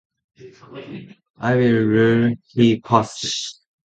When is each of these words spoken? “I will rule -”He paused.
“I 1.37 1.55
will 1.57 1.83
rule 1.85 2.35
-”He 2.55 2.79
paused. 2.79 3.61